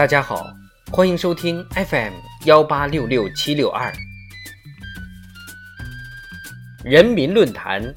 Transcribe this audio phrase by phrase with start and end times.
[0.00, 0.56] 大家好，
[0.90, 2.14] 欢迎收听 FM
[2.46, 3.92] 幺八六六七六二
[6.82, 7.94] 人民论坛，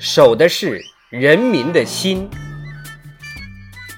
[0.00, 2.28] 守的是人民的心。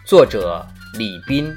[0.04, 1.50] 作者李斌。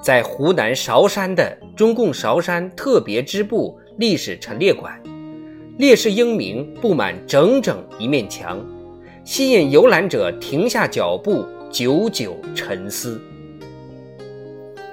[0.00, 5.02] 在湖南韶山的中共韶山特别支部历史陈列馆，
[5.78, 8.58] 烈士英名布满整整一面墙，
[9.24, 13.20] 吸引游览者停下脚步，久久沉思。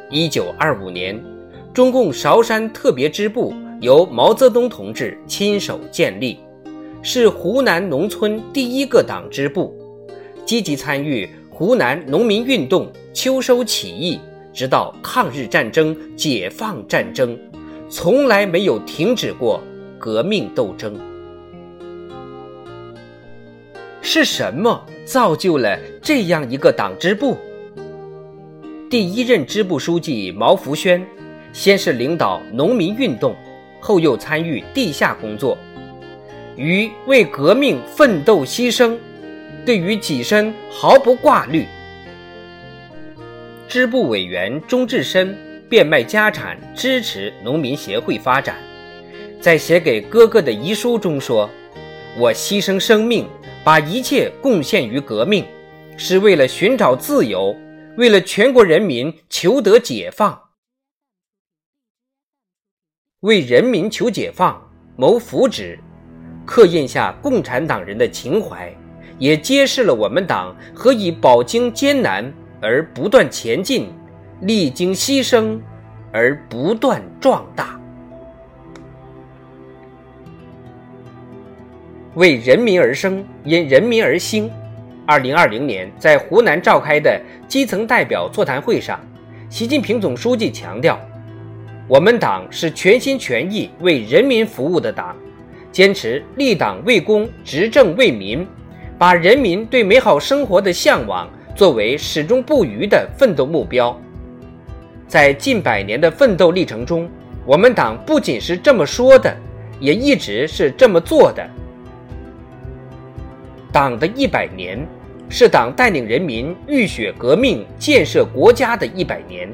[0.09, 1.17] 一九二五年，
[1.73, 6.37] 中共韶山特别支部由毛泽东同志亲手建立，
[7.01, 9.73] 是湖南农村第一个党支部，
[10.45, 14.19] 积极参与湖南农民运动、秋收起义。
[14.51, 17.35] 直到抗日战争、解放战争，
[17.89, 19.59] 从来没有停止过
[20.03, 20.99] 革命斗争。
[24.01, 27.37] 是什么造就了这样一个党支部？
[28.89, 31.01] 第一任支部书记毛福轩，
[31.53, 33.33] 先是领导农民运动，
[33.79, 35.57] 后又参与地下工作，
[36.57, 38.97] 于为革命奋斗牺牲，
[39.65, 41.65] 对于己身毫不挂虑。
[43.69, 45.33] 支部委员钟志深
[45.69, 48.57] 变卖家产支持农民协会发展，
[49.43, 51.49] 在写给哥哥的遗书中说
[52.17, 53.27] ：“我牺牲生命，
[53.61, 55.43] 把一切贡献于革命，
[55.97, 57.53] 是为了寻找自由，
[57.97, 60.41] 为了全国人民求得解放，
[63.19, 64.65] 为人民求解放
[64.95, 65.77] 谋福祉，
[66.45, 68.73] 刻印下共产党人的情怀，
[69.19, 72.33] 也揭示了我们党何以饱经艰难。”
[72.65, 73.89] 而不断前进，
[74.43, 75.59] 历经牺牲
[76.13, 77.77] 而不断壮大，
[82.15, 84.49] 为人民而生，因人民而兴。
[85.05, 88.99] 二零二零年在湖南召开的基层代表座谈会上，
[89.49, 90.99] 习近平总书记强调，
[91.87, 95.15] 我们党是全心全意为人民服务的党，
[95.71, 98.47] 坚持立党为公、执政为民，
[98.97, 101.29] 把人民对美好生活的向往。
[101.55, 103.95] 作为始终不渝的奋斗目标，
[105.07, 107.07] 在近百年的奋斗历程中，
[107.45, 109.31] 我们党不仅是这么说的，
[109.79, 111.47] 也一直是这么做的。
[113.73, 114.87] 党的一百年，
[115.27, 119.51] 是党带领人民浴血革命、建设国家的一百年，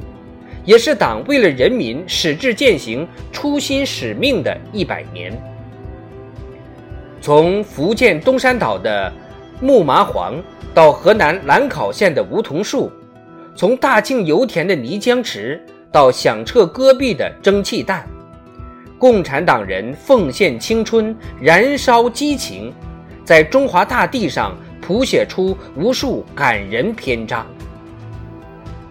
[0.66, 5.32] 也是党为了人民矢志践行初心使命的一百年。
[7.22, 9.12] 从福建东山岛的
[9.60, 10.36] 木麻黄。
[10.72, 12.92] 到河南兰考县的梧桐树，
[13.56, 15.60] 从大庆油田的泥浆池
[15.92, 18.08] 到响彻戈壁的蒸汽弹，
[19.00, 22.72] 共产党人奉献青春，燃烧激情，
[23.30, 27.46] 在中华大地上谱写出无数感人篇章。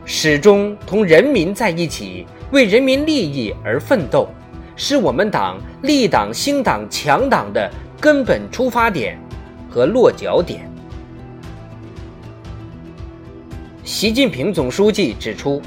[0.04, 4.28] 始终同人民在一起，为人民利益而奋斗，
[4.76, 7.68] 是我们党立党兴党强党的
[8.00, 9.18] 根本出发点
[9.68, 10.70] 和落脚点。
[13.82, 15.60] 习近平总书记指出：“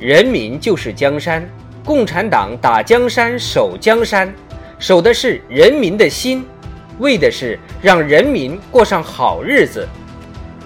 [0.00, 1.48] 人民就是江山，
[1.84, 4.34] 共产党打江山、守江山，
[4.80, 6.44] 守的是人民的心，
[6.98, 9.88] 为的是让人民过上好日子。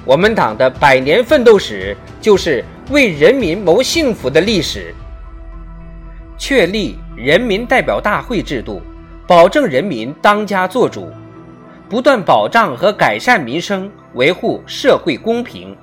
[0.05, 4.95] 我们党的百年奋斗史，就是为人民谋幸福的历史。
[6.39, 8.81] 确立人民代表大会制度，
[9.27, 11.11] 保证人民当家作主，
[11.89, 15.77] 不断保障和改善民生，维护社会公平。”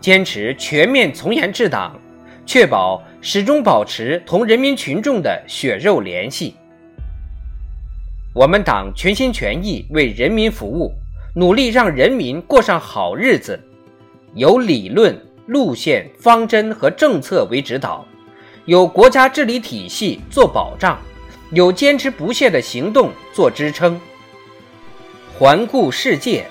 [0.00, 1.98] 坚持全面从严治党，
[2.44, 6.54] 确保始终保持同人民群众的血肉联系。
[8.36, 10.92] 我们党全心全意为人民服务，
[11.34, 13.58] 努力让人民过上好日子。
[14.34, 18.04] 有理论、路线、方针和政策为指导，
[18.66, 21.00] 有国家治理体系做保障，
[21.52, 23.98] 有坚持不懈的行动做支撑。
[25.38, 26.44] 环顾世界。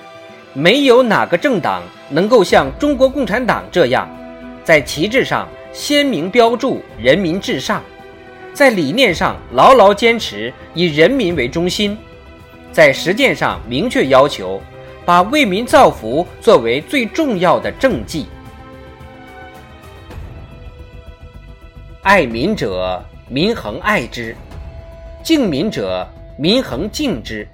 [0.54, 4.08] 没有哪个政党能够像中国共产党这样，
[4.64, 7.80] 在旗帜上鲜明标注“人民至上”，
[8.56, 11.94] 在理念上牢牢坚持以人民为中心，
[12.72, 14.58] 在实践上明确要求
[15.04, 18.24] 把为民造福作为最重要的政绩。
[22.00, 24.32] 爱民者，民恒爱之；
[25.22, 26.08] 敬民者，
[26.38, 27.46] 民恒敬之。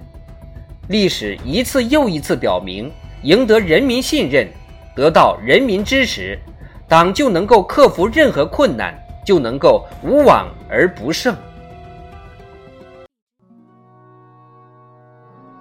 [0.87, 2.89] 历史一次又一次表明，
[3.23, 4.47] 赢得人民信任，
[4.95, 6.39] 得到人民支持，
[6.87, 11.35] 党就能够克服任何困难，就能够无往而不胜。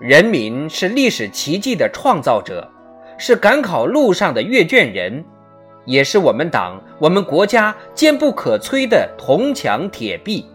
[0.01, 2.67] 人民是历史奇迹的创造者，
[3.19, 5.23] 是赶考路上的阅卷人，
[5.85, 10.47] 也是我们党、我们国家坚不可摧的铜墙铁壁。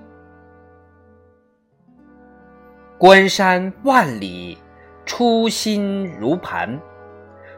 [2.98, 4.58] 关山万里，
[5.06, 6.68] 初心如磐。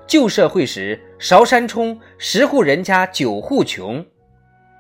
[0.06, 4.06] 旧社会时，韶山冲十户人家九户穷，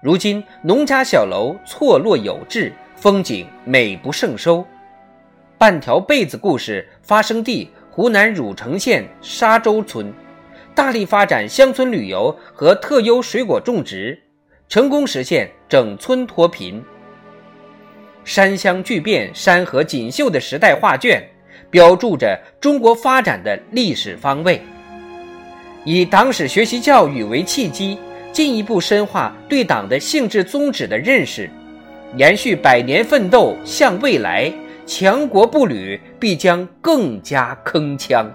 [0.01, 4.66] 如今农家小楼错落有致，风景美不胜收。
[5.57, 10.13] 半条被子故事发生地湖南汝城县沙洲村，
[10.74, 14.18] 大力发展乡村旅游和特优水果种植，
[14.69, 16.81] 成功实现整村脱贫。
[18.24, 21.22] 山乡巨变、山河锦绣的时代画卷，
[21.69, 24.62] 标注着中国发展的历史方位。
[25.84, 27.98] 以党史学习教育为契机，
[28.31, 31.49] 进一步深化对党的性质宗旨的认识，
[32.15, 34.51] 延续百年奋斗向未来。
[34.85, 38.25] 强国步履必将更加铿锵。